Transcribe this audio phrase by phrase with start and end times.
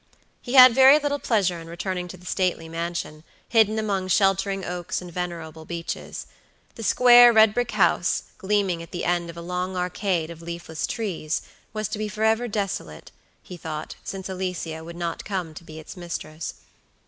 [0.41, 4.99] He had very little pleasure in returning to the stately mansion, hidden among sheltering oaks
[4.99, 6.25] and venerable beeches.
[6.73, 10.87] The square, red brick house, gleaming at the end of a long arcade of leafless
[10.87, 13.11] trees was to be forever desolate,
[13.43, 16.55] he thought, since Alicia would not come to be its mistress.